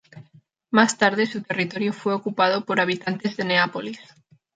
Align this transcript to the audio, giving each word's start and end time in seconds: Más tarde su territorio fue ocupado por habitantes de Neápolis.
Más 0.71 0.97
tarde 0.97 1.27
su 1.27 1.43
territorio 1.43 1.93
fue 1.93 2.15
ocupado 2.15 2.65
por 2.65 2.79
habitantes 2.79 3.37
de 3.37 3.43
Neápolis. 3.45 3.99